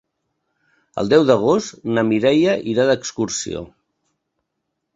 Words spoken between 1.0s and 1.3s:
El deu